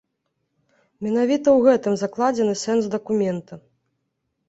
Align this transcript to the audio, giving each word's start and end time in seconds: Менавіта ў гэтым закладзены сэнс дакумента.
Менавіта 1.09 1.47
ў 1.53 1.59
гэтым 1.69 1.93
закладзены 2.05 2.55
сэнс 2.65 2.83
дакумента. 2.99 3.53